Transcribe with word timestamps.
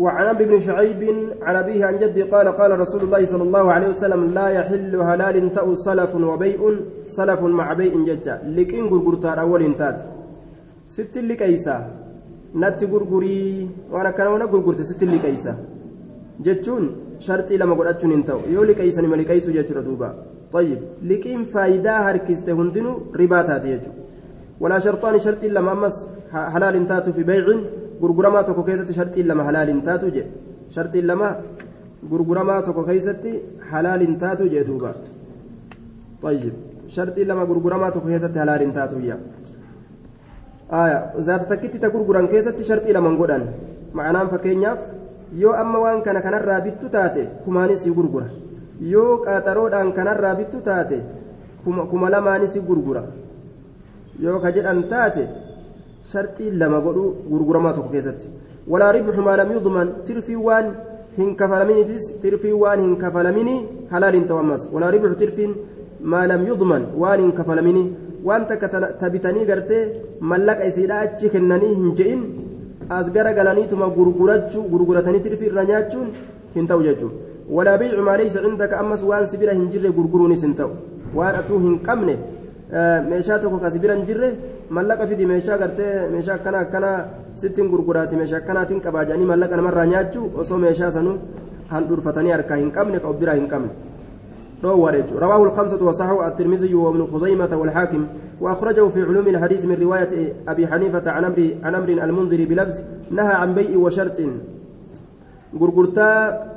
وعن 0.00 0.26
ابي 0.32 0.44
بن 0.44 0.60
شعيب 0.60 1.00
عن 1.46 1.56
أبيه 1.62 1.84
عن 1.84 1.98
جدي 2.02 2.22
قال 2.32 2.48
قال 2.48 2.70
رسول 2.80 3.02
الله 3.06 3.22
صلى 3.32 3.44
الله 3.48 3.64
عليه 3.74 3.88
وسلم 3.88 4.20
لا 4.38 4.48
يحل 4.58 4.92
هلال 4.96 5.36
تأو 5.56 5.74
سلف 5.86 6.12
وبيع 6.14 6.60
سلف 7.16 7.40
مع 7.42 7.68
بيع 7.80 7.94
ججا. 8.08 8.34
لكن 8.56 8.82
غرغرتا 8.92 9.28
أول 9.44 9.62
انتات 9.62 9.98
ست 10.96 11.14
لكيسا 11.28 11.76
نت 12.62 12.80
غرغري 12.92 13.68
وأنا 13.92 14.10
كان 14.16 14.26
وأنا 14.32 14.44
غرغرت 14.52 14.80
ست 14.90 15.02
لكيسا 15.04 15.54
جتون 16.44 16.84
شرطي 17.26 17.56
لما 17.60 17.74
قدتشون 17.78 18.12
انتو. 18.12 18.38
يو 18.54 18.62
لكيسا 18.68 19.02
نما 19.02 19.16
لكيسو 19.20 19.50
جتشو 19.56 19.80
دوبا. 19.80 20.08
طيب 20.52 20.80
لكن 21.02 21.44
فايدة 21.52 21.94
هركست 22.06 22.48
هندنو 22.58 22.92
رباتات 23.20 23.64
يجو 23.64 23.92
ولا 24.60 24.78
شرطان 24.78 25.14
شرطي 25.24 25.48
لما 25.48 25.72
أمس 25.72 25.96
حلال 26.32 26.74
انتاتو 26.80 27.12
في 27.12 27.22
بيع. 27.22 27.46
Gurguramaa 28.00 28.42
tokko 28.48 28.62
keessatti 28.68 28.94
shartiin 28.98 29.28
lama 29.28 29.44
halaaliin 29.48 29.82
taatu 29.82 30.06
je 30.16 30.22
shartiin 30.74 31.06
lama 31.06 31.28
gurguramaa 32.10 32.62
tokko 32.62 32.82
keessatti 32.84 33.32
halaaliin 33.70 34.16
taatu 34.18 34.44
je 34.54 34.64
duuba 34.68 34.92
طيب 36.22 36.54
shartiin 36.94 37.28
lama 37.28 37.44
gurguramaa 37.46 37.90
tokko 37.90 38.08
keessatti 38.08 38.38
halaaliin 38.38 38.72
taatu 38.72 38.98
yaa 39.08 39.18
aya 40.70 40.98
zaata 41.26 41.44
takkitti 41.50 41.78
ta 41.78 41.88
gurguran 41.90 42.28
keessatti 42.28 42.64
shartii 42.64 42.92
laman 42.92 43.16
godhan 43.20 43.42
ma'anaan 43.96 44.28
fakkeenyaaf 44.32 44.78
yoo 45.42 45.52
amma 45.62 45.78
waan 45.84 46.02
kana 46.02 46.20
kanarraa 46.26 46.60
bittu 46.66 46.88
taate 46.88 47.22
kumaanis 47.44 47.82
gurgura 47.98 48.26
yoo 48.92 49.18
qaaxaroodhaan 49.24 49.92
kanarraa 49.92 50.34
bittu 50.40 50.60
taate 50.68 50.98
kuma 51.90 52.10
lamaanis 52.14 52.54
gurgura 52.68 53.02
yoo 54.24 54.38
ka 54.40 54.50
jedhan 54.56 54.82
taate 54.92 55.22
shartii 56.12 56.50
lama 56.60 56.80
godhu 56.86 57.04
gurguramaa 57.30 57.72
tokko 57.76 57.90
keessatti 57.96 58.26
walaa 58.72 58.92
ribxu 58.96 59.22
maa 59.28 59.36
lam 59.40 59.52
yudman 59.56 59.88
tirfii 60.06 60.36
waan 60.48 60.66
hin 61.18 61.30
kafalaminitis 61.40 62.04
tirfii 62.22 62.52
waan 62.62 62.80
hin 62.84 62.96
kafalamini 63.02 63.56
halaaliin 63.92 64.26
ta'u 64.28 64.38
ammas 64.44 64.68
walaa 64.74 64.90
ribxu 64.96 65.16
tirfiin 65.22 65.54
maa 66.12 66.26
lam 66.32 66.46
yudman 66.50 66.86
waan 67.02 67.20
hin 67.24 67.32
kafalamini 67.38 67.84
waan 68.28 68.46
takka 68.50 68.68
tabitanii 69.00 69.46
gartee 69.50 69.82
mallaqa 70.32 70.68
isiidha 70.70 71.00
achi 71.06 71.30
kennanii 71.34 71.74
hin 71.80 71.90
je'in 72.00 72.22
as 72.98 73.10
gara 73.16 73.32
galaniituma 73.38 73.88
gurgurachuu 73.96 74.62
gurguratanii 74.74 75.24
tirfii 75.26 75.50
irra 75.52 75.64
nyaachuun 75.72 76.08
hin 76.54 76.66
ta'u 76.70 76.82
jechuudha 76.88 77.16
walaa 77.56 77.78
biicu 77.82 78.02
maa 78.08 78.16
laysa 78.20 78.42
cindaka 78.46 78.78
ammas 78.82 79.02
waan 79.10 79.26
sibira 79.30 79.52
hin 79.58 79.66
jirre 79.72 79.90
gurguruunis 79.98 80.42
hin 80.46 80.54
ta'u 80.60 80.70
waan 81.18 81.34
atuu 81.40 81.58
hin 81.66 81.78
qabne 81.88 82.14
meeshaa 83.10 83.38
tokko 83.44 83.58
ka 83.64 83.70
sibira 83.74 83.94
hin 83.98 84.04
jirre 84.10 84.30
mallaqa 84.76 85.06
fidi 85.10 85.26
meeshaa 85.26 85.58
gartee 85.58 85.92
meeshaa 86.14 86.34
akkana 86.40 86.58
akkana 86.64 86.90
sittiin 87.42 87.70
gurguraati 87.72 88.16
meeshaa 88.16 88.40
akkanaatiin 88.42 88.80
qabaa 88.86 89.04
jedhanii 89.04 89.30
mallaqa 89.32 89.56
namarraa 89.60 89.86
nyaachuu 89.92 90.26
osoo 90.42 90.58
meeshaa 90.64 90.90
sanuu 90.96 91.14
handhurfatanii 91.72 92.34
harkaa 92.36 92.58
hin 92.64 92.70
qabne 92.76 93.00
ka 93.06 93.12
biraa 93.22 93.38
hin 93.42 93.48
qabne 93.54 93.70
رواه 94.64 95.04
رواه 95.24 95.42
الخمسة 95.44 95.80
وصححه 95.88 96.28
الترمذي 96.28 96.74
وابن 96.74 97.06
خزيمة 97.12 97.52
والحاكم 97.60 98.06
وأخرجه 98.40 98.88
في 98.88 99.02
علوم 99.02 99.26
الحديث 99.28 99.64
من 99.64 99.76
رواية 99.82 100.12
أبي 100.48 100.66
حنيفة 100.66 101.10
عن 101.10 101.24
أمر 101.24 101.40
عن 101.64 101.74
أمر 101.74 101.88
المنذر 101.88 102.44
بلفظ 102.44 102.76
نهى 103.10 103.34
عن 103.40 103.54
بيع 103.54 103.78
وشرط 103.78 104.20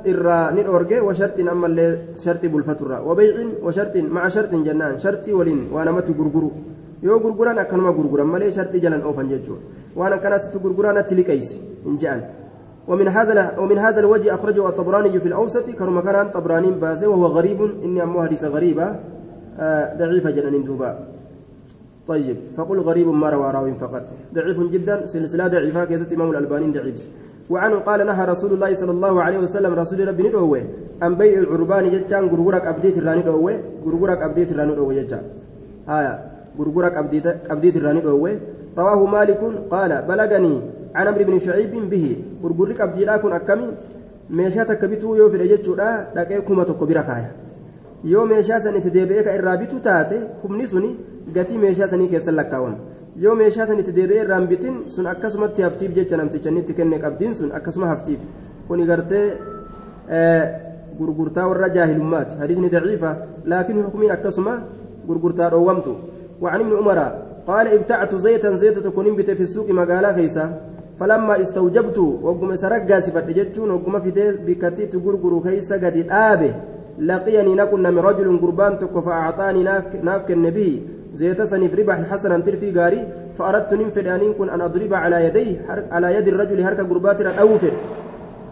irraa 0.04 0.52
ni 0.52 0.62
dhoorge 0.62 1.00
washartiin 1.00 1.48
ammallee 1.48 2.14
shartii 2.24 2.48
bulfaturra 2.48 3.00
wabaycin 3.08 3.48
washartiin 3.66 4.06
maca 4.16 4.30
shartiin 4.30 4.62
jennaan 4.64 5.00
shartii 5.04 5.34
waliin 5.38 5.62
waa 5.74 5.84
namatti 5.84 6.12
gurguru 6.18 6.52
yoo 7.04 7.18
gurguran 7.20 7.58
akkanuma 7.58 7.92
gurguran 7.92 8.26
malee 8.26 8.50
shartii 8.50 8.80
jalan 8.80 9.02
oofan 9.02 9.28
jechuudha. 9.28 9.62
Waan 9.96 10.12
akkanaasitti 10.12 10.58
gurguraa 10.64 10.92
natti 10.92 11.14
liqeeyse 11.20 11.56
hin 11.84 11.98
je'an. 11.98 12.22
ومن 12.88 13.08
هذا 13.08 13.58
ومن 13.58 13.78
هذا 13.78 14.00
الوجه 14.00 14.34
أخرجه 14.34 14.68
الطبراني 14.68 15.20
في 15.20 15.28
الأوسط 15.28 15.70
كرم 15.70 16.00
كان 16.00 16.28
طبراني 16.30 16.70
باسه 16.70 17.08
وهو 17.08 17.26
غريب 17.26 17.60
إني 17.84 18.02
أمو 18.02 18.22
حديث 18.22 18.44
غريبة 18.44 18.96
آه 19.58 19.96
ضعيفة 19.98 20.30
جنان 20.30 20.64
دوبا 20.64 20.90
طيب 22.06 22.36
فقل 22.56 22.78
غريب 22.80 23.08
ما 23.08 23.30
روى 23.30 23.50
راو 23.50 23.74
فقط 23.80 24.04
ضعيف 24.34 24.58
جدا 24.74 25.06
سلسلة 25.06 25.46
ضعيفة 25.48 25.84
كيست 25.84 26.12
إمام 26.12 26.30
الألباني 26.30 26.72
ضعيف 26.76 27.08
وعنه 27.50 27.76
قال 27.76 28.06
نهى 28.06 28.24
رسول 28.24 28.52
الله 28.52 28.74
صلى 28.74 28.90
الله 28.90 29.22
عليه 29.22 29.38
وسلم 29.38 29.72
رسول 29.74 30.08
ربي 30.08 30.22
ندوه 30.28 30.62
أن 31.02 31.14
بيع 31.14 31.38
العربان 31.38 31.84
جتان 31.90 32.24
غرغرك 32.32 32.64
أبديت 32.66 32.96
الراني 32.98 33.22
دوه 33.22 33.52
غرغرك 33.86 34.20
أبديت 34.22 34.52
الراني 34.52 34.74
دوه 34.74 34.94
جتان 34.94 35.22
آية 35.88 36.33
غرغرك 36.58 36.94
أبديت 36.96 37.26
أبديت 37.52 37.76
الراني 37.76 38.00
دوه 38.00 38.30
رواه 38.78 39.00
مالك 39.06 39.40
قال 39.70 39.90
بلغني 40.08 40.54
عن 40.94 41.06
عمرو 41.08 41.24
بن 41.24 41.38
شعيب 41.38 41.72
به 41.90 42.04
غرغرك 42.42 42.80
أبديت 42.80 43.08
أكون 43.08 43.32
أكمي 43.32 43.68
meeshaa 44.30 44.64
takka 44.64 44.88
bituu 44.88 45.16
yoo 45.16 45.28
fedhe 45.30 45.48
jechuudha 45.48 46.06
dhaqee 46.14 46.40
kuma 46.48 46.64
tokko 46.64 46.86
bira 46.86 47.02
kaaya 47.02 47.28
yoo 48.04 48.24
meeshaa 48.26 48.60
san 48.60 48.76
itti 48.76 48.90
deebi'ee 48.90 49.22
ka 49.26 49.34
irraa 49.38 49.56
bitu 49.62 49.80
taate 49.86 50.16
kumni 50.42 50.66
suni 50.66 50.90
gatii 51.34 51.58
meeshaa 51.64 51.88
sanii 51.92 52.08
keessan 52.08 52.34
lakkaawama 52.40 52.76
yoo 53.24 53.34
meeshaa 53.40 53.66
san 53.66 53.78
itti 53.82 53.92
deebi'ee 53.98 54.22
irraan 54.24 54.46
bitin 54.52 54.74
sun 54.94 55.06
akkasumatti 55.12 55.62
haftiif 55.66 55.92
jecha 55.98 56.16
namticha 56.16 56.48
inni 56.50 56.60
itti 56.64 56.74
kenne 56.78 56.98
qabdiin 57.04 57.34
sun 57.34 57.52
akkasuma 57.58 57.86
haftiif 57.92 58.20
kuni 58.68 58.86
gartee 58.90 59.26
gurgurtaa 60.98 61.46
warra 61.50 61.68
jaahilummaati 61.76 62.36
hadiisni 62.40 62.70
daciifa 62.70 63.10
laakiin 63.44 63.84
hukumiin 63.86 64.12
akkasuma 64.16 64.54
gurgurtaa 65.06 65.50
dhoowwamtu 65.50 65.92
وعن 66.42 66.60
ابن 66.60 66.72
عمر 66.76 66.98
قال 67.46 67.66
ابتعت 67.68 68.14
زيتا 68.14 68.50
زيت 68.54 68.78
تكون 68.78 69.16
بت 69.16 69.30
في 69.30 69.42
السوق 69.42 69.70
مقالا 69.70 70.12
كيسا 70.12 70.60
فلما 71.00 71.40
استوجبت 71.40 71.98
وقم 71.98 72.56
سرقا 72.56 73.00
سفت 73.00 73.28
جتون 73.38 73.70
وقم 73.70 74.00
في 74.00 74.10
بكتي 74.46 74.86
تغرغر 74.86 75.42
كيسا 75.44 75.76
قد 75.82 76.06
آبه. 76.10 76.54
لقيني 76.98 77.54
نكن 77.54 77.82
من 77.82 77.98
رجل 77.98 78.38
قربان 78.42 78.78
تك 78.78 78.98
فأعطاني 78.98 79.62
نافك 80.02 80.30
النبي. 80.30 80.82
زيت 81.14 81.42
سنف 81.42 81.74
ربح 81.78 81.96
حسنا 82.10 82.38
ترفي 82.38 82.70
قاري. 82.78 83.02
فأردت 83.38 83.74
ننفد 83.74 84.06
أن 84.06 84.32
كن 84.32 84.48
أن 84.50 84.60
أضرب 84.60 84.94
على 84.94 85.24
يديه 85.26 85.56
على 85.90 86.14
يد 86.14 86.28
الرجل 86.28 86.60
هرك 86.60 86.80
قربات 86.80 87.20
أوفر 87.20 87.72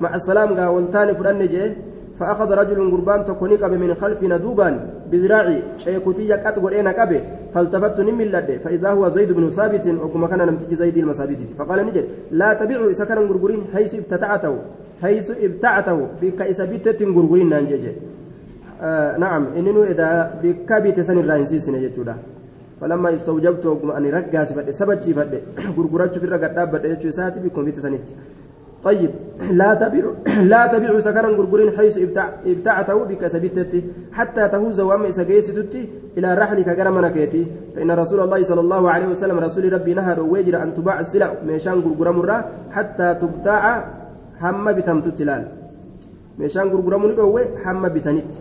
مع 0.00 0.14
السلام 0.14 0.48
قاولتان 0.58 1.14
فرن 1.14 1.46
جيه 1.46 1.76
فأخذ 2.18 2.50
رجل 2.52 2.90
قربان 2.90 3.24
تكوني 3.24 3.56
قبل 3.56 3.78
من 3.78 3.94
خلفنا 3.94 4.36
دوبا 4.36 4.68
بذراعي 5.10 5.62
شيكوتي 5.76 6.32
قد 6.32 6.58
قرينا 6.58 6.90
قبل 7.00 7.20
فالتفت 7.54 8.00
نمي 8.00 8.24
لدي 8.24 8.58
فإذا 8.58 8.90
هو 8.90 9.08
زيد 9.08 9.32
بن 9.32 9.50
ثابت 9.50 9.86
وكما 9.88 10.26
كان 10.26 10.38
نمتج 10.38 10.74
زيد 10.74 10.96
المثابت. 10.96 11.38
فقال 11.58 11.86
نجد 11.86 12.04
لا 12.30 12.54
تبيعوا 12.54 12.90
إذا 12.90 13.04
كان 13.04 13.28
قرقرين 13.28 13.64
حيث 13.72 13.94
ابتتعته 13.94 14.58
حيث 15.02 15.30
ابتعته 15.30 16.08
بك 16.22 16.42
إذا 16.42 16.64
بتت 16.64 17.02
قرقرين 17.02 17.48
نانجي 17.48 17.92
آه 18.82 19.16
نعم 19.16 19.46
إنه 19.58 19.82
إذا 19.82 20.40
بك 20.42 20.72
بتسن 20.72 21.18
الرئيسي 21.18 21.70
نجد 21.70 22.16
فلما 22.80 23.14
استوجبت 23.14 23.66
وكما 23.66 23.96
أني 23.96 24.10
رقاس 24.10 24.52
فدي 24.52 24.72
سبتي 24.72 25.14
فدي 25.14 25.38
قرقرات 25.76 26.18
في 26.20 26.24
الرقات 26.24 26.50
دابت 26.50 26.84
يجو 26.84 27.10
ساتي 27.10 27.40
بكم 27.40 27.64
بتسنت 27.64 28.06
طيب 28.84 29.10
لا 29.50 29.74
تبيع 29.74 30.04
لا 30.42 30.66
تبيع 30.66 30.98
سكرا 30.98 31.28
غرغرين 31.38 31.70
حيث 31.76 31.98
ابتع 31.98 32.28
ابتعته 32.46 33.04
بك 33.04 33.26
سبتتي 33.26 33.84
حتى 34.12 34.48
تهوز 34.48 34.80
وام 34.80 35.10
سجيستتي 35.10 35.88
إلى 36.18 36.34
رحلك 36.34 36.68
غرمنكيتي 36.68 37.46
فإن 37.76 37.90
رسول 37.90 38.20
الله 38.20 38.42
صلى 38.42 38.60
الله 38.60 38.90
عليه 38.90 39.06
وسلم 39.06 39.38
رسول 39.38 39.72
ربي 39.72 39.94
نهى 39.94 40.20
ويجر 40.20 40.62
أن 40.62 40.74
تباع 40.74 41.00
السلع 41.00 41.34
ميشان 41.46 41.78
غرغر 41.80 42.12
مرة 42.12 42.44
حتى 42.70 43.14
تبتاع 43.14 43.64
هم 44.40 44.72
بتمت 44.72 45.08
تلال 45.08 45.42
ميشان 46.38 46.68
غرغر 46.68 46.98
من 46.98 47.14
دوه 47.16 47.46
هم 47.66 47.88
بتنت. 47.88 48.32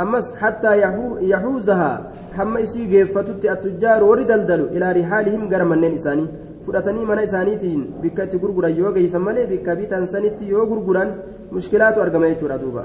امس 0.00 0.26
حتى 0.36 0.72
يحوزها 1.20 2.12
هم 2.38 2.58
يسي 2.58 2.86
جيفتت 2.86 3.44
التجار 3.44 4.04
وردلدلوا 4.04 4.68
إلى 4.68 4.86
رحالهم 5.00 5.42
غرمنن 5.52 5.94
إساني. 5.94 6.26
Fudhatanii 6.66 7.04
mana 7.10 7.22
isaaniitiin 7.28 7.82
bikka 8.02 8.24
itti 8.24 8.38
gurguran 8.38 8.76
yoo 8.76 8.92
geessan 8.96 9.22
malee 9.22 9.46
bikka 9.46 9.76
bitan 9.76 10.06
sanitti 10.06 10.48
yoo 10.48 10.66
gurguran 10.66 11.14
mushkilaatu 11.52 12.02
argama 12.04 12.28
jechuudha 12.32 12.58
duuba 12.58 12.84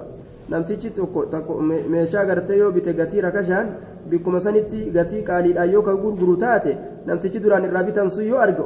namtichi 0.49 0.89
tokko 0.91 1.61
meeshaa 1.93 2.25
gartee 2.25 2.57
yoo 2.57 2.71
bite 2.71 2.93
gatii 2.99 3.21
rakashaan 3.21 3.67
bikkuma 4.09 4.39
sanitti 4.39 4.89
gatii 4.97 5.23
qaaliidhaan 5.29 5.71
yoo 5.71 5.81
ka 5.87 5.95
gurguru 5.95 6.37
taate 6.37 6.77
namtichi 7.05 7.39
duraan 7.43 7.65
irraa 7.65 7.83
bitan 7.83 8.09
sun 8.09 8.25
yoo 8.31 8.39
arge 8.45 8.61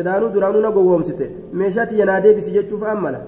edaanuu 0.00 0.30
duraanuu 0.34 0.60
na 0.66 0.70
gowwoomsite 0.76 1.26
meeshaa 1.52 1.86
tiyya 1.86 2.06
naa 2.06 2.20
deebisi 2.20 2.50
jechuuf 2.58 2.82
ammala 2.82 3.22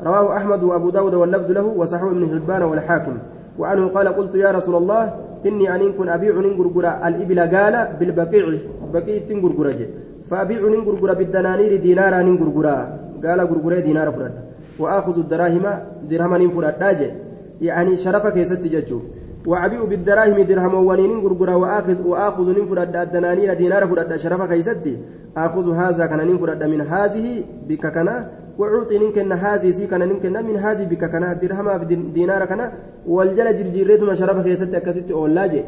رواه 0.00 0.36
أحمد 0.36 0.62
وأبو 0.64 0.90
داود 0.90 1.14
واللفظ 1.14 1.50
له 1.50 1.66
وصححه 1.80 2.10
ابن 2.10 2.28
حبان 2.28 2.62
والحاكم 2.62 3.18
وعنه 3.58 3.88
قال 3.88 4.08
قلت 4.08 4.34
يا 4.34 4.50
رسول 4.50 4.74
الله 4.76 5.02
إني 5.46 5.74
أن 5.74 5.92
كن 5.92 6.08
أبيع 6.08 6.34
ننقرقر 6.44 6.86
الإبل 7.08 7.40
قال 7.40 7.74
بالبقيع 8.00 8.44
بقيع 8.94 9.18
تنقرقر 9.28 9.66
فأبيع 10.30 10.60
ننقرقر 10.72 11.10
بالدنانير 11.18 11.72
دينارا 11.86 12.22
ننقرقر 12.26 12.66
قال 13.24 13.40
قرقر 13.50 13.74
دينار 13.88 14.08
فرد 14.16 14.34
وآخذ 14.78 15.16
الدراهم 15.24 15.66
درهما 16.10 16.38
ننفرد 16.38 16.74
يعني 17.68 17.96
شرفك 17.96 18.36
يا 18.36 18.44
ست 18.44 18.64
ججو. 18.74 19.00
وأبيع 19.50 19.84
بالدراهم 19.84 20.38
درهم 20.50 20.74
ونين 20.88 21.10
ننقرقر 21.10 21.50
وآخذ 21.62 21.98
وآخذ 22.10 22.46
ننفرد 22.58 22.96
الدنانير 22.96 23.54
دينار 23.62 23.82
فرد 23.90 24.10
شرفك 24.16 24.50
يا 24.50 24.62
ست 24.68 24.86
آخذ 25.44 25.66
هذا 25.80 26.06
كان 26.10 26.20
ننفرد 26.28 26.62
من 26.72 26.80
هذه 26.80 27.26
بك 27.68 27.84
كان 27.94 28.08
وعوطي 28.58 28.98
ننكن 28.98 29.32
هذه 29.32 29.70
سي 29.70 29.86
كان 29.86 30.02
ننكن 30.10 30.36
من 30.48 30.56
هذه 30.64 30.84
بك 30.92 31.02
كان 31.12 31.24
درهما 31.42 31.78
في 31.78 31.84
دينار 32.18 32.44
كان 32.50 32.60
والجل 33.14 33.48
جرجيرت 33.58 34.02
ما 34.08 34.14
شرف 34.20 34.38
كيست. 34.46 34.74
أكست. 34.74 35.10
أولاجي 35.10 35.62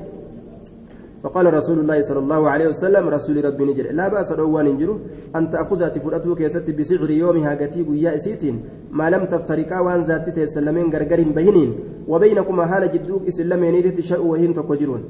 فقال 1.22 1.54
رسول 1.54 1.78
الله 1.78 2.02
صلى 2.02 2.18
الله 2.18 2.50
عليه 2.50 2.68
وسلم 2.68 3.08
رسول 3.08 3.44
ربي 3.44 3.64
نجر 3.64 3.86
لا 3.92 4.08
بأس 4.08 4.32
روان 4.32 4.66
نجر 4.66 4.98
أن 5.36 5.50
تأخذها 5.50 5.88
تفرأته 5.88 6.34
كيست 6.34 6.70
بسعر 6.70 7.10
يومها 7.10 7.54
قتي 7.54 7.82
ويا 7.82 8.14
إسيتين 8.14 8.56
ما 8.92 9.10
لم 9.10 9.24
تفترقا 9.24 9.78
وأن 9.80 10.02
ذات 10.02 10.26
تسلمين 10.30 10.86
غرغر 10.94 11.20
بهنين 11.36 11.70
وبينكما 12.08 12.66
حال 12.66 12.92
جدوك 12.92 13.22
إسلامين 13.28 13.94
تشاء 13.94 14.22
وهين 14.30 14.54
تقجرون 14.54 15.02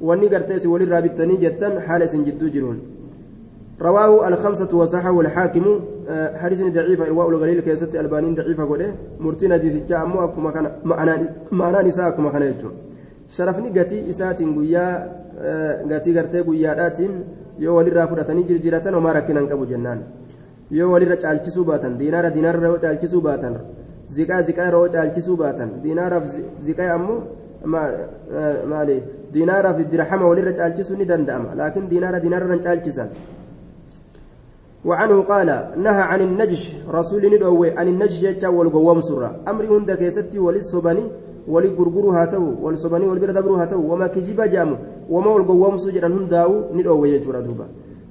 واني 0.00 0.26
قرتيس 0.32 0.66
ولي 0.66 0.84
رابطني 0.84 1.36
جتا 1.36 1.80
حال 1.80 2.08
سنجدو 2.08 2.48
جرون. 2.48 2.78
رواه 3.80 4.28
الخمسة 4.28 4.76
وصححه 4.76 5.20
الحاكم 5.20 5.80
حديث 6.34 6.62
ضعيف 6.62 7.00
إرواء 7.02 7.28
الغليل 7.30 7.60
كيست 7.60 7.96
البانين 7.96 8.34
ضعيفة 8.34 8.64
قوله 8.64 8.94
مرتين 9.20 9.52
حديث 9.52 9.76
جاء 9.88 10.06
مو 10.06 10.24
أكما 10.24 10.50
كان 10.50 10.66
معنى 11.52 11.88
نساء 11.88 12.08
أكما 12.08 12.30
كان 12.30 12.42
يجون 12.42 12.72
شرفني 13.28 13.68
قتي 13.78 14.10
إساتين 14.10 14.54
قويا 14.54 14.86
قتي 15.90 16.18
قرتي 16.18 16.40
قويا 16.40 16.92
yoo 17.58 17.74
walirraa 17.76 18.06
fudhatanii 18.06 18.44
jirjiratan 18.48 18.94
homaa 18.94 19.12
rakkinan 19.18 19.48
qabu 19.50 19.66
jennaan 19.66 20.02
yoo 20.78 20.90
walirra 20.92 21.16
caalchisuu 21.22 21.64
baatan 21.70 21.96
diinaara 22.00 22.30
diinaara 22.34 22.68
yoo 22.72 22.78
caalchisuu 22.84 23.20
baatan 23.20 23.56
ziqaa 24.16 24.42
ziqaa 24.48 24.66
yeroo 24.68 24.84
caalchisuu 24.94 25.36
baatan 25.42 25.72
diinaaraaf 25.84 26.28
ziqaa 26.66 26.92
ammoo 26.98 27.18
maali 28.72 28.96
diinaaraaf 29.32 29.80
dirhama 29.94 30.30
walirra 30.30 30.52
caalchisuu 30.60 31.00
ni 31.00 31.08
danda'ama 31.12 31.58
laakiin 31.62 31.90
diinaara 31.94 32.22
diinaarra 32.26 32.62
caalchisan 32.68 33.10
وعنه 34.84 35.22
قال 35.22 35.48
نهى 35.76 36.02
عن 36.10 36.20
النجش 36.20 36.62
رسول 36.98 37.22
ندوي 37.34 37.70
عن 37.78 37.88
النجش 37.88 38.22
يجا 38.22 38.48
والقوام 38.48 39.00
سرة 39.00 39.30
أمر 39.48 39.64
هند 39.64 39.90
كيستي 40.00 40.38
وللصبني 40.38 41.04
ولغرغرو 41.52 42.10
هاتو 42.18 42.44
ولصبني 42.64 43.06
والبر 43.10 43.30
دبرو 43.38 43.54
هاتو 43.60 43.80
وما 43.90 44.06
كجيبا 44.14 44.46
جامو 44.54 44.76
وما 45.14 45.30
والقوام 45.34 45.74
سجرا 45.84 46.08
هنداو 46.16 46.52
ندوي 46.76 47.08
يجورا 47.14 47.40
دوبا 47.46 47.66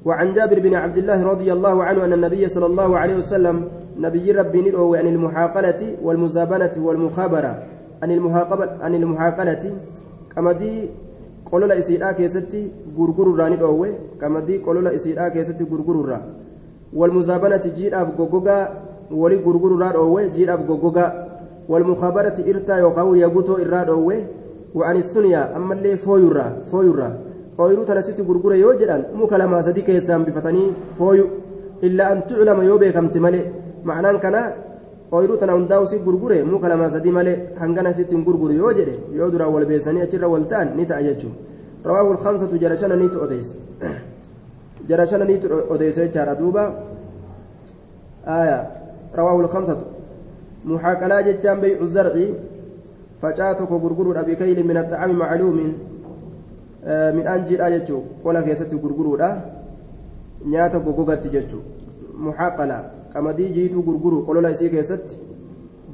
وعن 0.07 0.27
جابر 0.33 0.57
بن 0.65 0.73
عبد 0.83 0.97
الله 0.97 1.19
رضي 1.31 1.49
الله 1.55 1.75
عنه 1.87 1.99
أن 2.05 2.13
النبي 2.13 2.43
صلى 2.55 2.65
الله 2.71 2.89
عليه 3.01 3.15
وسلم 3.21 3.55
نبي 4.05 4.31
ربي 4.39 4.59
ندوي 4.67 4.97
عن 4.99 5.07
المحاقلة 5.07 5.81
والمزابنة 6.05 6.75
والمخابرة 6.85 7.53
عن 8.03 8.09
المحاقبة 8.11 8.67
عن 8.83 8.95
المحاقلة 8.95 9.63
كمدي 10.35 10.75
qolola 11.51 11.75
isiidhaa 11.81 12.13
keessatti 12.13 12.59
gurgururraa 12.95 13.49
ni 13.49 13.57
dhoowwe 13.61 13.89
qamadii 14.21 14.57
qolola 14.65 14.91
isiidhaa 14.97 15.29
keessatti 15.35 15.67
gurgururraa 15.69 16.21
walmuzaabanati 16.99 17.71
jiidhaaf 17.77 18.09
goggogaa 18.17 18.63
wali 19.21 19.37
gurgururraa 19.45 19.91
dhoowwe 19.97 20.29
jiidhaaf 20.35 20.65
goggogaa 20.69 21.09
walmukaabarati 21.09 21.25
irtaa 21.25 21.25
yookaan 21.25 21.25
yagutoo 21.25 21.25
irraa 21.25 21.25
dhoowwe 21.26 21.26
wa'ani 21.26 21.26
suniyaa 21.26 21.26
ammallee 25.57 25.95
fooyurraa 26.05 26.51
fooyurraa 26.71 27.11
ooyiruu 27.63 27.85
tana 27.89 28.01
sitti 28.07 28.23
gurgure 28.29 28.59
yoo 28.59 28.73
jedhan 28.81 29.05
muka 29.19 29.37
lamaa 29.41 29.61
sadii 29.67 29.83
keessaan 29.89 30.25
bifatanii 30.25 30.67
fooyu 30.97 31.25
illaa 31.87 32.09
an 32.13 32.21
tuclama 32.29 32.63
yoo 32.69 32.77
beekamte 32.83 33.19
malee 33.25 33.43
ma'anaan 33.89 34.19
kana 34.25 34.41
ooyiruu 35.11 35.37
tana 35.41 35.53
hundaa'u 35.57 35.87
si 35.87 35.97
gurgure 36.07 36.37
muka 36.51 36.67
lamaa 36.69 36.89
sadii 36.95 37.11
malee 37.17 37.35
hangana 37.61 37.93
sitti 37.99 38.15
hin 38.15 38.23
gurguru 38.27 38.53
yoo 38.61 38.73
jedhe 38.79 38.95
yoo 39.19 39.31
duraan 39.33 39.53
wal 39.55 39.65
beesanii 39.71 40.01
achirra 40.07 40.27
wal 40.33 40.45
ta'an 40.53 40.75
ni 40.77 40.85
ta'a 40.85 41.03
jechuun 41.07 41.33
rawaahu 41.89 42.13
lkamsatu 42.17 42.57
jara 42.63 42.77
shananiitu 42.77 43.21
odeyse 43.27 43.55
jara 44.89 45.05
shananiitu 45.13 45.47
odeyse 45.75 46.01
jechaadha 46.07 46.35
duuba 46.41 46.63
aya 48.39 48.57
jechaan 51.25 51.59
beycu 51.61 51.85
zarci 51.85 52.33
facaa 53.21 53.55
tokko 53.55 53.79
gurguruudha 53.79 54.23
bikayli 54.23 54.63
min 54.63 54.77
axaami 54.77 55.13
macluumin 55.13 55.73
midhaan 57.15 57.45
jiidhaa 57.45 57.69
jechuu 57.69 58.01
qola 58.23 58.41
keessatti 58.43 58.75
gurguruudha 58.75 59.29
nyaata 60.45 60.79
goggogatti 60.79 61.29
jechuu 61.29 61.61
muxaaqalaa 62.25 62.83
qamadii 63.13 63.49
jiituu 63.57 63.83
gurguru 63.83 64.25
qolola 64.25 64.51
isii 64.51 64.69
keessatti 64.69 65.17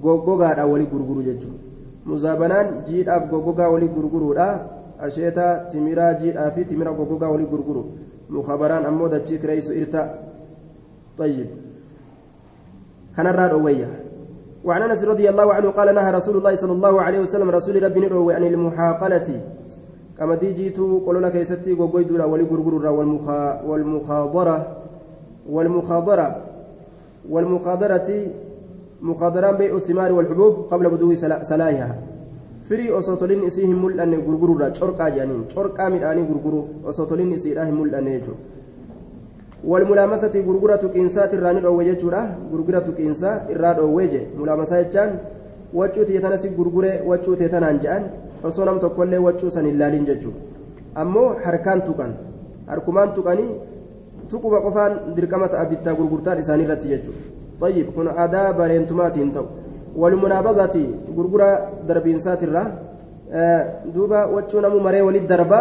goggogaadhaan 0.02 0.70
walii 0.72 0.92
gurguru 0.94 1.22
jechuudha 1.24 1.60
muzaabanaan 2.06 2.68
jiidhaaf 2.88 3.30
goggogaa 3.32 3.70
walii 3.74 3.94
gurguruudha 3.96 4.48
asheetaa 5.06 5.54
timiraa 5.72 6.14
jiidhaa 6.22 6.52
fi 6.52 6.66
timira 6.66 6.92
goggogaa 7.00 7.32
walii 7.36 7.52
gurguru 7.54 7.84
mukabaraan 8.30 8.86
ammoo 8.86 9.10
dachii 9.10 9.38
kireessu 9.38 9.74
irta 9.74 10.04
طيب 11.18 11.48
كان 13.18 13.28
الراد 13.28 13.52
أوية 13.52 14.03
وعن 14.64 14.82
أنس 14.82 15.04
رضي 15.04 15.30
الله 15.30 15.54
عنه 15.54 15.70
قال 15.72 15.96
نهى 15.96 16.12
رسول 16.12 16.38
الله 16.38 16.56
صلى 16.56 16.72
الله 16.72 17.02
عليه 17.02 17.20
وسلم 17.20 17.50
رسول 17.50 17.84
ربي 17.84 18.00
نروي 18.00 18.34
عن 18.34 18.44
المحاقلة. 18.44 19.30
كما 20.18 20.36
جيتو 20.36 21.04
قولوا 21.06 21.22
لك 21.22 21.36
يستي 21.36 21.74
وقوي 21.74 22.04
دولا 22.04 22.26
ولي 22.26 22.44
غرغر 22.44 22.88
والمخا 22.92 23.62
والمخاضرة 23.68 24.58
والمخاضرة. 25.50 26.30
والمخاضرة 27.30 28.10
مخاضران 29.02 29.56
بيع 29.60 29.76
الثمار 29.76 30.12
والحبوب 30.12 30.54
قبل 30.72 30.90
بدو 30.90 31.16
سلايها. 31.42 31.96
فري 32.70 32.88
أصوتولين 33.00 33.44
إسيهم 33.44 33.86
ملأن 33.86 34.14
غرغرو 34.28 34.74
شرقا 34.74 35.10
جانين. 35.10 35.44
شرقا 35.56 35.90
مداني 35.90 36.22
غرغرو 36.30 36.88
أصوتولين 36.88 37.34
إسيهم 37.34 37.82
ملأن 37.82 38.08
يجو. 38.08 38.34
والملامسة 39.72 40.36
غرغرة 40.48 40.84
كإنسات 40.94 41.32
الراني 41.34 41.60
الأوي 41.64 41.96
جورا 42.02 42.22
غرغرة 42.52 42.88
كإنسا 42.98 43.32
الراد 43.54 43.80
أوي 43.80 44.14
ملامسة 44.40 44.82
جان 44.94 45.10
وجوت 45.74 46.10
يتنسي 46.18 46.48
غرغرة 46.58 46.92
وجوت 47.10 47.40
يتنان 47.42 47.78
جان 47.84 48.04
osoo 48.44 48.66
nam 48.66 48.80
tokkollee 48.80 49.24
waccuu 49.24 49.50
san 49.56 49.66
hin 49.66 49.78
laalin 49.82 50.06
jechuudha 50.10 50.40
ammoo 51.02 51.28
harkaan 51.44 51.82
tuqan 51.88 52.12
harkumaan 52.72 53.14
tuqanii 53.18 53.52
tuquma 54.32 54.60
qofaan 54.66 54.94
dirqama 55.16 55.48
ta'a 55.54 55.66
bittaa 55.72 55.94
gurgurtaan 56.00 56.42
isaanii 56.44 56.66
irratti 56.68 56.92
jechuudha 56.94 57.24
طيب 57.62 57.88
kun 57.96 58.08
aadaa 58.08 58.54
bareentumaatiin 58.60 59.32
ta'u 59.32 59.48
walmunaabadati 60.02 60.84
gurgura 61.16 61.50
darbiinsaatirra 61.88 62.64
duuba 63.94 64.20
waccuu 64.36 64.62
namu 64.66 64.80
maree 64.86 65.04
walit 65.08 65.26
darba 65.32 65.60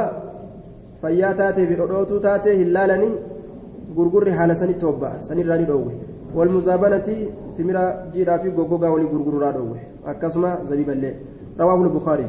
fayyaa 1.02 1.34
taatee 1.40 1.66
fi 1.68 1.74
dhodhootuu 1.80 2.20
taatee 2.26 2.56
hin 2.60 2.72
laalanii 2.76 3.12
gurgurri 3.96 4.30
haala 4.30 4.54
sanitti 4.54 4.84
hobba'a. 4.84 5.20
Sanirraa 5.20 5.58
ni 5.58 5.64
dhoowwe. 5.64 5.92
Walmuzaabanati 6.34 7.28
timira 7.56 8.06
jiidhaa 8.12 8.38
fi 8.38 8.50
goggogaa 8.50 8.90
walii 8.90 9.12
gurgururaa 9.12 9.52
dhoowwe. 9.52 9.80
Akkasuma 10.06 10.58
zabiiballee 10.64 11.14
رواه 11.60 11.82
البخاري 11.82 12.26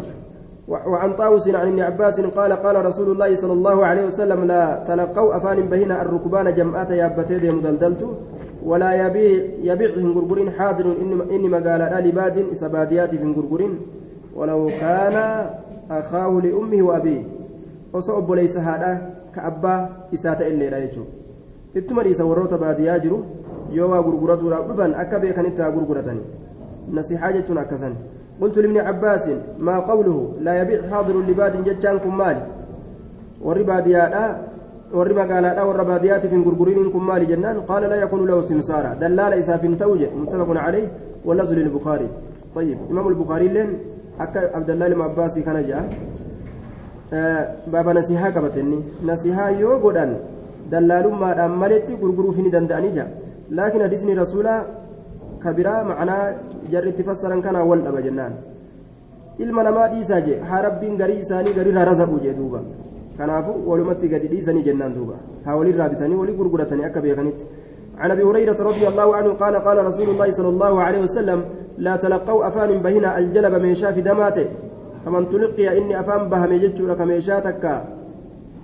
وعن 0.67 1.15
طاووس 1.15 1.47
عن 1.47 1.67
ابن 1.67 1.79
عباس 1.79 2.21
قال 2.21 2.53
قال 2.53 2.85
رسول 2.85 3.11
الله 3.11 3.35
صلى 3.35 3.53
الله 3.53 3.85
عليه 3.85 4.05
وسلم 4.05 4.43
لا 4.43 4.83
تلقوا 4.87 5.37
أفان 5.37 5.61
بهنا 5.61 6.01
الركبان 6.01 6.55
جمعات 6.55 6.91
يابتي 6.91 7.51
مدلدلت 7.51 8.07
ولا 8.63 9.07
يبيع 9.07 9.43
يبيعهم 9.73 10.17
غرغرين 10.17 10.49
حاضر 10.51 10.95
إني 11.31 11.49
مقال 11.49 12.03
لباد 12.07 12.53
سباديات 12.53 13.15
في 13.15 13.33
غرغرين 13.33 13.79
ولو 14.35 14.67
كان 14.79 15.47
أخاه 15.91 16.41
لأمه 16.43 16.83
وأبيه 16.83 17.23
وصعب 17.93 18.31
ليس 18.31 18.57
هذا 18.57 19.09
كأبا 19.35 19.89
إسات 20.13 20.41
إلا 20.41 20.77
رأيته 20.77 21.03
ittuma 21.75 22.03
dhiisa 22.03 22.25
warroota 22.25 22.57
baadiyyaa 22.57 22.99
jiru 22.99 23.19
yoo 23.77 23.89
waa 23.91 24.01
gurguratuudhaaf 24.07 24.65
dhufan 24.69 24.95
akka 25.03 25.19
beekan 25.19 25.45
itti 25.51 25.61
haa 25.61 25.71
gurguratani. 25.77 26.23
Nasihaa 26.97 27.31
jechuun 27.37 27.57
akkasan 27.57 27.95
قلت 28.41 28.57
لابن 28.57 28.77
عباس 28.77 29.29
ما 29.59 29.79
قوله 29.79 30.33
لا 30.41 30.61
يبيع 30.61 30.89
حاضر 30.89 31.15
لباد 31.29 31.63
جتان 31.63 31.97
كم 31.99 32.17
مالي 32.17 32.43
وري 33.41 33.63
باديادا 33.63 34.25
وري 34.93 35.13
مقالادا 35.13 35.63
ور 35.63 35.83
باديات 35.83 36.25
في 36.25 36.37
غرغرين 36.45 36.91
كم 36.93 37.05
مالي 37.07 37.25
جنان 37.25 37.57
قال 37.69 37.83
لا 37.91 37.95
يكون 38.03 38.27
له 38.27 38.41
سمسارا 38.41 38.93
دلال 39.01 39.33
إساف 39.33 39.63
توجه 39.81 40.09
متفق 40.21 40.49
عليه 40.65 40.87
واللفظ 41.25 41.51
للبخاري 41.53 42.09
طيب 42.55 42.77
إمام 42.91 43.07
البخاري 43.07 43.47
لين 43.47 43.69
أكا 44.19 44.55
عبد 44.55 44.69
الله 44.69 44.87
بن 44.89 45.01
عباس 45.01 45.39
كان 45.39 45.57
جاء 45.67 45.83
آه 47.13 47.43
بابا 47.73 47.93
نسيها 47.93 48.29
كبتني 48.29 48.79
نسيها 49.05 49.45
يوغودان 49.49 50.11
دلالummaadhaan 50.71 51.53
maletti 51.63 51.93
gurguruuf 52.01 52.37
ni 52.37 52.49
danda'anii 52.55 52.93
jira 52.95 53.07
laakiin 53.57 53.83
hadiisni 53.85 54.15
rasuulaa 54.21 54.59
kabiraa 55.43 55.81
macnaa 55.89 56.23
jarri 56.71 56.89
itti 56.93 57.03
fassaran 57.07 57.41
kanaa 57.45 57.65
wal 57.69 57.81
dhaba 57.85 58.01
jennaan 58.05 58.33
ilma 59.43 59.61
namaa 59.67 59.87
dhiisaa 59.93 60.21
jee 60.27 60.39
haa 60.49 60.61
rabbiin 60.67 60.95
garii 61.01 61.19
isaanii 61.25 61.53
garirraa 61.59 61.85
razaquu 61.91 62.19
jee 62.25 62.35
duuba 62.39 62.61
kanaafu 63.17 63.53
walumatti 63.69 64.11
gadi 64.13 64.31
dhiisanii 64.33 64.63
jennaan 64.69 64.95
duuba 64.97 65.15
haa 65.45 65.57
walirraa 65.59 65.89
bitanii 65.93 66.21
walii 66.21 66.39
gurguratanii 66.39 66.89
akka 66.89 67.05
beekanitti 67.07 67.45
عن 68.01 68.11
ابي 68.11 68.23
هريره 68.23 68.59
رضي 68.69 68.85
الله 68.91 69.15
عنه 69.15 69.31
قال 69.41 69.55
قال 69.55 69.77
رسول 69.89 70.09
الله 70.09 70.29
صلى 70.37 70.49
الله 70.49 70.73
عليه 70.81 71.01
وسلم 71.07 71.39
لا 71.77 71.95
تلقوا 71.95 72.47
افان 72.47 72.71
بهنا 72.85 73.09
الجلب 73.19 73.53
من 73.65 73.75
شاف 73.81 73.99
دماته 74.09 74.45
فمن 75.05 75.29
تلقي 75.29 75.77
اني 75.77 75.93
افان 75.99 76.21
بها 76.31 76.45
ميجتشو 76.51 76.85
لك 76.89 77.01
ميشاتك 77.01 77.63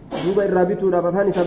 duuba 0.10 0.46
irraa 0.48 0.66
bituudhaaf 0.66 1.06
afaan 1.06 1.28
isa 1.30 1.44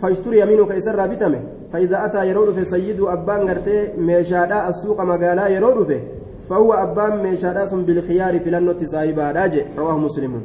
fashtur 0.00 0.34
yamiinuka 0.34 0.76
isarraa 0.76 1.08
bitame 1.08 1.40
فإذا 1.72 2.04
أتى 2.04 2.28
يرود 2.28 2.50
في 2.54 2.64
سيد 2.64 3.00
أبان 3.00 3.48
غرتي 3.48 3.88
ميشادا 3.98 4.68
السوق 4.68 5.00
مقالا 5.00 5.48
يرود 5.48 5.86
في 5.86 6.00
فهو 6.48 6.72
أبان 6.72 7.22
ميشادا 7.22 7.66
سن 7.66 7.82
بالخيار 7.82 8.38
في 8.38 8.50
لنو 8.50 8.72
تسايبا 8.72 9.30
راجع 9.30 9.64
رواه 9.78 9.98
مسلم. 9.98 10.42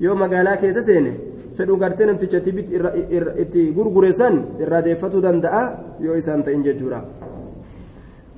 يوم 0.00 0.20
مقالا 0.20 0.54
كيس 0.54 0.78
سيني 0.78 1.12
fedhu 1.56 1.76
gartee 1.76 2.06
namticha 2.06 2.38
itti 3.42 3.72
gurgure 3.76 4.12
san 4.12 4.34
irraa 4.60 4.82
deeffatuu 4.82 5.20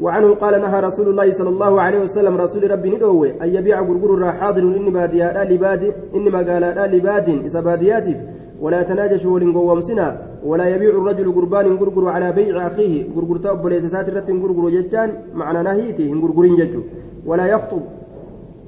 وعنه 0.00 0.35
قال 0.35 0.61
نهى 0.61 0.80
رسول 0.80 1.09
الله 1.09 1.33
صلى 1.33 1.49
الله 1.49 1.83
عليه 1.83 2.00
وسلم 2.02 2.37
رسول 2.37 2.71
ربي 2.71 2.90
ندوه. 2.90 3.35
أن 3.42 3.49
يبيع 3.54 3.80
غرغر 3.80 4.33
حاضر 4.33 4.62
إني 4.62 4.90
باديا 4.90 5.44
لباد 5.44 5.94
إني 6.14 6.30
مقالا 6.30 6.87
لباد 6.87 7.44
إسا 7.47 7.61
بادياتف 7.61 8.16
ولا 8.61 8.80
يتناجش 8.80 9.25
ولنقومسنا 9.26 10.34
ولا 10.45 10.67
يبيع 10.75 10.91
الرجل 11.01 11.27
قربان 11.37 11.67
غرغر 11.81 12.05
على 12.15 12.29
بيع 12.39 12.67
أخيه 12.67 12.95
غرغر 13.17 13.37
تاب 13.45 13.67
ليس 13.73 13.85
ساترة 13.95 14.29
غرغر 14.43 14.65
جتان 14.77 15.11
معنى 15.41 15.61
نهيتي 15.63 16.05
غرغرين 16.23 16.55
جتو 16.61 16.81
ولا 17.29 17.47
يخطب 17.55 17.83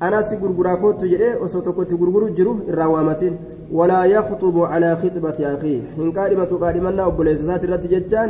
أنا 0.06 0.22
سي 0.28 0.36
غرغرا 0.42 0.74
كوت 0.82 1.04
جدي 1.12 1.30
وسوتوكوت 1.42 1.90
غرغر 2.00 2.22
جرو 2.38 2.52
الروامتين 2.70 3.34
ولا 3.78 4.00
يخطب 4.16 4.56
على 4.72 4.90
خطبة 5.02 5.38
أخيه 5.54 5.80
إن 6.02 6.08
قادمة 6.16 6.50
قادمنا 6.62 7.02
أبوليس 7.06 7.40
ساترة 7.50 7.82
جتان 7.92 8.28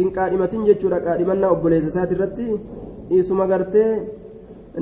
إن 0.00 0.08
قادمة 0.16 0.52
جتشورا 0.68 0.98
قادمنا 1.06 1.46
أبوليس 1.54 1.84
ساترة 1.96 2.38
إيسما 3.12 3.44
قرتي 3.50 3.84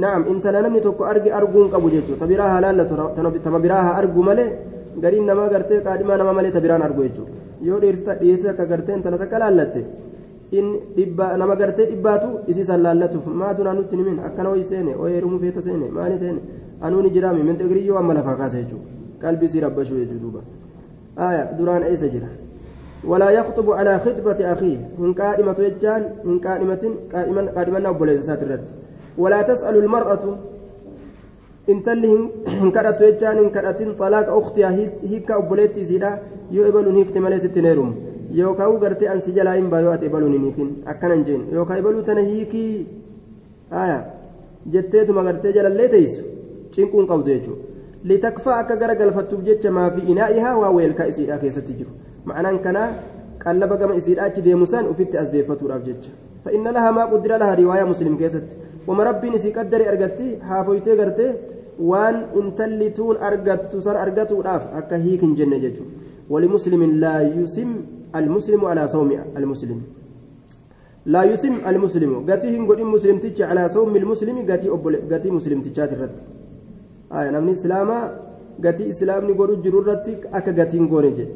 نعم 0.04 0.22
إن 0.30 0.40
تلانمني 0.44 0.80
توكو 0.80 1.04
أرجي 1.10 1.30
أرجون 1.38 1.66
قبو 1.74 1.88
جتشو 1.94 2.14
تبراها 2.20 2.58
لا 2.60 2.84
تبراها 3.46 3.90
أرجو 3.98 4.22
ملي 4.28 4.46
gariin 5.02 5.26
namaa 5.30 5.48
gartee 5.54 5.80
qaadhimaa 5.86 6.16
nama 6.20 6.32
malee 6.38 6.52
tabiraan 6.56 6.82
argu 6.88 7.02
jechuudha 7.06 7.32
yoo 7.68 7.80
dhiirti 7.80 8.48
akka 8.52 8.66
gartee 8.72 8.94
intala 8.98 9.18
takka 9.22 9.38
laallatte 9.42 9.84
nama 11.42 11.56
gartee 11.56 11.86
dhibbaatu 11.90 12.28
isiisan 12.46 12.82
laallatuuf 12.86 13.26
maatu 13.42 13.64
naannutti 13.64 13.96
nimin 13.96 14.18
akkana 14.28 14.48
ho'i 14.54 14.64
seene 14.70 14.92
ho'i 15.00 15.12
heerumuu 15.12 15.40
feeta 15.44 15.62
seene 15.68 15.86
maali 15.98 16.18
seene 16.24 16.40
anuuni 16.80 17.10
jiraami 17.18 17.42
minta 17.50 17.64
giriyyoo 17.70 17.98
amma 18.02 18.14
lafaa 18.18 18.36
kaasa 18.40 18.56
jechuudha 18.62 18.88
qalbii 19.22 19.48
sii 19.54 19.60
rabbashuu 19.66 19.98
jechuudha 20.02 20.22
duuba 20.24 20.40
duraan 21.58 21.82
eessa 21.92 22.08
jira. 22.16 22.28
ولا 23.06 23.30
يخطب 23.30 23.70
على 23.70 23.98
خطبة 23.98 24.52
أخيه 24.52 24.90
إن 24.98 25.12
قائمة 25.14 25.56
يجان 25.58 26.02
إن 26.24 26.38
قائمة 26.38 26.82
قائمة 27.12 27.90
أبو 27.90 28.06
ولا 29.18 29.42
تسأل 29.42 29.76
المرأة 29.76 30.38
intalli 31.74 32.08
hin 32.08 32.72
kadhatu 32.76 33.04
jechaan 33.08 33.38
hin 33.42 33.50
kadhatin 33.56 33.94
xalaaqa 34.00 34.36
ukhtiyaa 34.40 34.72
hiikka 35.10 35.38
obboleetti 35.42 35.80
isiidha 35.86 36.10
yoo 36.56 36.66
ebaluun 36.70 36.98
hiikte 37.00 37.22
malee 37.24 37.38
sitti 37.44 37.64
neerum 37.66 37.94
yookaan 38.40 38.76
gartee 38.84 39.08
ansi 39.14 39.34
jalaa 39.38 39.54
hin 39.58 39.70
baayoo 39.72 39.94
ati 39.94 40.06
ebaluun 40.10 40.36
hin 40.36 40.44
hiikin 40.48 40.68
akkanan 40.94 41.24
jeen 41.28 41.46
yookaan 41.56 41.80
ebaluu 41.82 42.02
tana 42.10 42.26
hiikii 42.28 42.70
aya 43.84 43.98
jetteetuma 44.76 45.24
gartee 45.28 45.52
jalallee 45.56 45.88
teessu 45.94 46.22
cinquun 46.76 47.10
qabdu 47.12 47.34
jechuudha 47.34 48.10
litakfaa 48.12 48.60
akka 48.66 48.76
gara 48.84 48.94
galfattuuf 49.00 49.42
jecha 49.48 49.74
maafi 49.80 50.06
inaa'ihaa 50.14 50.54
waa 50.62 50.70
weelkaa 50.78 51.08
isiidhaa 51.14 51.40
keessatti 51.42 51.80
jiru 51.80 51.98
ma'anaan 52.30 52.62
kanaa 52.68 52.86
qallaba 53.44 53.82
gama 53.82 53.98
isiidhaa 54.02 54.30
achi 54.32 54.46
deemu 54.48 54.72
san 54.74 54.94
ufitti 54.94 55.22
as 55.24 55.34
deeffatuudhaaf 55.34 55.84
jecha 55.90 56.16
لها 56.46 56.90
ما 56.90 57.04
قدر 57.04 57.36
لها 57.36 57.54
رواية 57.54 57.84
مسلم 57.84 58.16
كيست 58.16 58.48
وما 58.86 59.04
ربي 59.04 59.30
نسي 59.30 59.50
قدر 59.50 59.80
أرقتي 59.88 60.38
حافويتي 60.48 60.90
قرتي 61.00 61.26
tuun 62.94 63.16
argattu 63.20 63.82
san 63.82 63.96
argatuudhaaf 63.96 64.64
akka 64.80 64.96
hiikin 64.96 65.36
jenne 65.36 65.60
jechuudha 65.60 65.90
walimuslimin 66.30 67.00
laa 67.00 67.20
yusim 67.22 67.70
almuslimu 68.12 68.66
alaa 68.68 68.88
sawmi 68.88 69.18
almuslim 69.34 69.80
laa 71.06 71.24
yusim 71.24 71.60
almuslimu 71.64 72.20
gatii 72.30 72.50
hin 72.50 72.66
godhin 72.66 72.86
muslimtichi 72.86 73.44
alaa 73.44 73.68
sawmi 73.68 73.98
almuslimi 73.98 74.42
gatii 74.42 74.70
gatii 75.08 75.30
muslimtichaati 75.30 75.94
irratti 75.94 76.22
namni 77.32 77.52
islaamaa 77.52 78.04
gatii 78.60 78.88
islaamni 78.94 79.34
godhu 79.34 79.56
jiru 79.66 79.82
irratti 79.82 80.16
akka 80.32 80.52
gatiin 80.52 80.88
goone 80.88 81.10
jedhe 81.10 81.34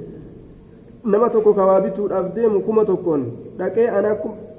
nama 1.04 1.30
tokko 1.30 1.54
kawaa 1.54 1.80
bituudhaaf 1.80 2.34
deemu 2.34 2.60
kuma 2.60 2.84
tokkoon 2.84 3.22
dhaqee 3.58 3.88
ana 3.88 4.14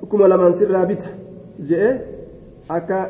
kuma 0.10 0.28
lamaan 0.28 0.54
sirraa 0.62 0.86
bita 0.86 1.10
jedhe 1.72 1.92
akka 2.78 3.02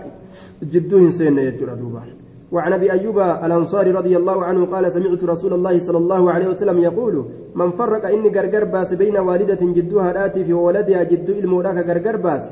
jidduu 0.74 1.00
hin 1.00 1.12
seenne 1.12 1.46
jechuudha 1.52 1.76
duuba. 1.76 2.04
وعن 2.52 2.74
أبي 2.74 2.92
أيوب 2.92 3.20
الأنصاري 3.20 3.92
رضي 3.92 4.18
الله 4.18 4.46
عنه 4.46 4.66
قال 4.66 4.92
سمعت 4.92 5.24
رسول 5.24 5.54
الله 5.54 5.80
صلى 5.80 5.98
الله 5.98 6.32
عليه 6.32 6.48
وسلم 6.48 6.80
يقول 6.80 7.26
من 7.56 7.72
فرق 7.72 8.06
إني 8.06 8.30
غرغر 8.30 8.64
باس 8.64 8.94
بين 8.94 9.18
والدة 9.18 9.62
جدها 9.62 10.12
راتي 10.12 10.44
في 10.46 10.54
ولدها 10.54 11.04
جد 11.04 11.30
المولاك 11.30 11.78
غرغر 11.88 12.18
باس. 12.18 12.50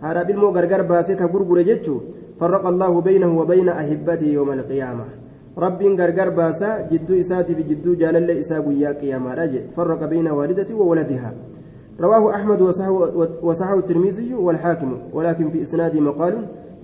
هذا 0.00 0.22
بالمو 0.22 0.48
غرغر 0.48 0.82
باس 0.82 1.12
كغرغر 1.12 2.00
فرق 2.40 2.66
الله 2.66 3.00
بينه 3.00 3.38
وبين 3.38 3.68
احبته 3.68 4.26
يوم 4.26 4.52
القيامة. 4.52 5.04
رب 5.58 5.82
غرغر 5.82 6.28
باس 6.28 6.64
جد 6.92 7.10
إساتي 7.10 7.54
في 7.54 7.62
جد 7.62 7.98
جلال 7.98 8.30
إسا 8.30 8.64
يا 8.84 8.92
قيامة 8.92 9.50
فرق 9.76 10.04
بين 10.04 10.28
والدته 10.28 10.74
وولدها. 10.74 11.34
رواه 12.00 12.34
أحمد 12.34 12.60
وصححه 13.42 13.78
الترمذي 13.78 14.34
والحاكم 14.34 14.98
ولكن 15.12 15.48
في 15.48 15.62
إسناده 15.62 16.00
مقال 16.00 16.34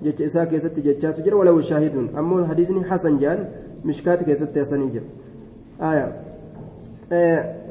jecha 0.04 0.24
isaa 0.30 0.46
keessatti 0.52 0.82
jechaatu 0.88 1.22
jira 1.26 1.36
walaw 1.40 1.56
shaahidun 1.70 2.10
ammoo 2.22 2.42
hadiisni 2.50 2.82
hasan 2.90 3.18
jaan 3.22 3.46
mishkaati 3.90 4.24
keessatti 4.28 4.58
hasanii 4.64 4.90
jira 4.94 5.06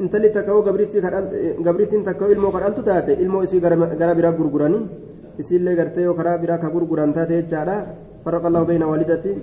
intalli 0.04 0.30
takka'oo 0.38 0.62
gabrittiin 1.68 2.04
takka'oo 2.10 2.32
ilmoo 2.38 2.52
kadhaltu 2.58 2.82
taate 2.90 3.14
ilmoo 3.14 3.44
isii 3.48 3.62
gara 3.62 4.16
biraa 4.16 4.34
gurguranii 4.40 4.84
isiillee 5.44 5.76
gartee 5.80 6.04
yoo 6.10 6.18
karaa 6.20 6.38
biraa 6.44 6.58
ka 6.58 6.74
gurguran 6.76 7.14
taate 7.20 7.34
jechaadha 7.42 7.78
farraqa 8.24 8.48
allahu 8.52 8.66
bayna 8.72 8.92
waalidati 8.92 9.38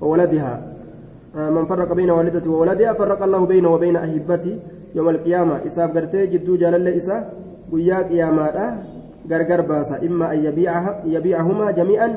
وولدها 0.00 0.54
من 1.34 1.64
فرق 1.66 1.92
بين 1.92 2.10
والدته 2.10 2.50
وولدها 2.50 2.92
فرق 2.92 3.22
الله 3.22 3.46
بينه 3.46 3.68
وبين 3.74 3.96
أحبته 3.96 4.58
يوم 4.94 5.08
القيامة 5.08 5.66
إساف 5.66 5.96
قرتي 5.96 6.26
جدو 6.26 6.56
جلال 6.56 6.88
إسا 6.88 7.16
قيا 7.72 7.98
قيامة 8.02 8.46
غرغر 9.30 9.60
باسا 9.70 9.96
إما 10.06 10.26
أن 10.34 10.38
يبيعها 10.46 10.92
يبيعهما 11.14 11.66
جميعا 11.78 12.08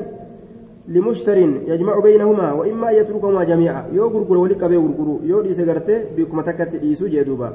لمشتر 0.94 1.38
يجمع 1.72 1.94
بينهما 2.06 2.52
وإما 2.58 2.86
أن 2.90 2.94
يتركهما 3.00 3.42
جميعا 3.44 3.82
يو 3.96 4.06
غرغر 4.14 4.36
ولي 4.42 4.54
قبي 4.62 4.76
غرغر 4.84 5.08
يو 5.30 5.38
ديس 5.46 5.60
غرتي 5.68 5.96
بكما 6.16 6.42
تكت 6.42 6.76
ديسو 6.82 7.06
جدوبا 7.14 7.48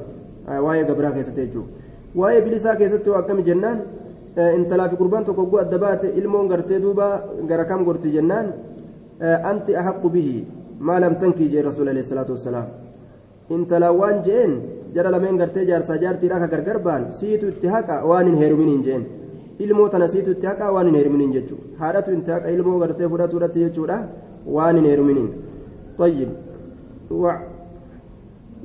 واي 0.64 0.82
غبرا 0.88 1.10
كيستيجو 1.16 1.62
واي 2.20 2.40
بلسا 2.44 2.74
كيستو 2.74 3.12
أكم 3.20 3.40
جنان 3.48 3.78
intalaa 4.36 4.88
fi 4.92 4.96
gurbaan 5.00 5.24
tokko 5.24 5.46
guu 5.50 5.58
adda 5.64 5.78
baate 5.78 6.06
ilmoon 6.20 6.48
gartee 6.48 6.80
duuba 6.80 7.24
gara 7.48 7.64
kam 7.64 7.84
gorti 7.88 8.12
jennaan 8.12 8.52
anti 9.50 9.72
ahaqu 9.80 10.08
bihi 10.14 10.44
maa 10.78 11.00
lam 11.00 11.14
tankii 11.16 11.48
jee 11.52 11.62
rasuul 11.68 11.88
alayhi 11.88 12.08
salaatu 12.08 12.32
wassalaam 12.36 12.66
intalaa 13.48 13.92
waan 14.00 14.20
je'een 14.26 14.52
jara 14.94 15.10
lameen 15.14 15.36
gartee 15.40 15.64
jaarsaa 15.70 15.96
jaartiidhaa 16.04 16.40
ka 16.42 16.48
gargar 16.54 16.78
baan 16.86 17.02
siitu 17.18 17.48
itti 17.52 17.66
haqa 17.74 18.04
waan 18.10 18.26
hin 18.28 18.36
heeruminiin 18.42 18.82
jeen 18.86 19.02
ilmoo 19.58 19.88
tana 19.88 20.08
siitu 20.08 20.30
itti 20.36 20.46
haqaa 20.46 20.70
waan 20.72 20.86
hin 20.86 20.96
heeruminiin 21.00 21.32
jechuudha. 21.32 21.66
Haadhatu 21.82 22.12
itti 22.18 22.30
haqa 22.36 22.54
ilmoo 22.58 22.78
gartee 22.78 23.08
fudhatuudhatti 23.08 23.66
jechuudha 23.66 23.98
waan 24.46 24.76
hin 24.76 24.88
heeruminiin 24.92 25.28
طيب 25.98 26.28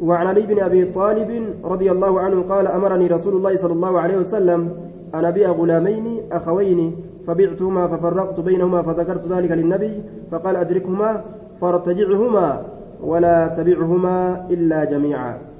وعن 0.01 0.27
علي 0.27 0.41
بن 0.41 0.59
أبي 0.59 0.85
طالب 0.85 1.55
رضي 1.63 1.91
الله 1.91 2.19
عنه 2.19 2.41
قال 2.41 2.67
أمرني 2.67 3.07
رسول 3.07 3.33
الله 3.35 3.55
صلى 3.55 3.73
الله 3.73 3.99
عليه 3.99 4.17
وسلم 4.17 4.69
أن 5.15 5.25
أبيع 5.25 5.51
غلامين 5.51 6.21
أخوين 6.31 6.95
فبعتهما 7.27 7.87
ففرقت 7.87 8.39
بينهما 8.39 8.81
فذكرت 8.81 9.27
ذلك 9.27 9.51
للنبي 9.51 10.03
فقال 10.31 10.55
أدركهما 10.55 11.23
فارتجعهما 11.61 12.47
ولا 13.03 13.47
تبعهما 13.47 14.47
إلا 14.49 14.83
جميعا. 14.83 15.50